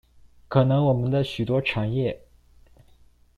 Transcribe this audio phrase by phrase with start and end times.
[0.47, 2.17] 可能我們的許多產業